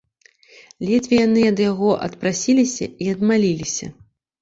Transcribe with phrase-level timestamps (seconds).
[0.89, 3.97] Ледзьве яны ад яго адпрасіліся і адмаліліся.